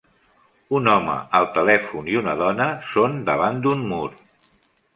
Un 0.77 0.89
home 0.93 1.17
al 1.39 1.45
telèfon 1.59 2.09
i 2.13 2.17
una 2.23 2.35
dona 2.41 2.69
són 2.95 3.21
davant 3.31 3.63
d'un 3.67 3.87
mur. 3.95 4.05